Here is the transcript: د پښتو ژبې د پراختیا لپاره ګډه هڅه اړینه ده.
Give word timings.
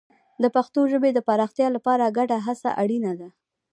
د 0.43 0.45
پښتو 0.55 0.81
ژبې 0.91 1.09
د 1.13 1.19
پراختیا 1.27 1.67
لپاره 1.75 2.13
ګډه 2.17 2.37
هڅه 2.47 2.69
اړینه 2.81 3.11
ده. 3.19 3.29